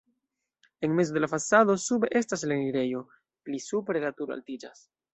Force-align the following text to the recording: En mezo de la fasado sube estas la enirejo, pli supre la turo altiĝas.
En 0.81 0.95
mezo 0.95 1.13
de 1.13 1.19
la 1.19 1.27
fasado 1.33 1.77
sube 1.87 2.09
estas 2.23 2.45
la 2.49 2.57
enirejo, 2.57 3.05
pli 3.47 3.63
supre 3.71 4.07
la 4.09 4.15
turo 4.21 4.39
altiĝas. 4.41 4.87